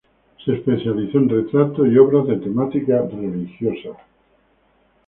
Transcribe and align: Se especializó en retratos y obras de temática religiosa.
Se 0.43 0.51
especializó 0.55 1.19
en 1.19 1.29
retratos 1.29 1.87
y 1.87 1.95
obras 1.95 2.25
de 2.25 2.37
temática 2.37 3.03
religiosa. 3.07 3.95